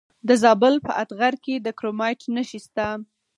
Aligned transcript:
د 0.27 0.29
زابل 0.43 0.75
په 0.85 0.91
اتغر 1.01 1.33
کې 1.43 1.55
د 1.59 1.67
کرومایټ 1.77 2.21
نښې 2.35 2.59
شته. 2.65 2.87